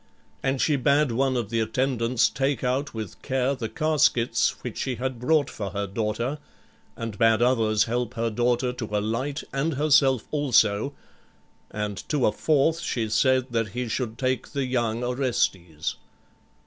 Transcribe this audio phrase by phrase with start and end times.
[0.41, 4.95] And she bade one of the attendants take out with care the caskets which she
[4.95, 6.39] had brought for her daughter,
[6.95, 10.95] and bade others help her daughter to alight and herself also,
[11.69, 15.97] and to a fourth she said that he should take the young Orestes.